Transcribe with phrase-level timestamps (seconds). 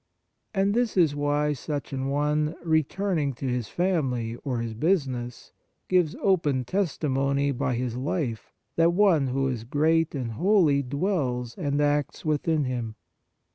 [0.55, 5.51] And this is why such an one, returning to his family or his business,
[5.89, 11.55] gives open testimony by his life that One who is great and holy dwells 90
[11.55, 12.95] Holy Communion and acts within him.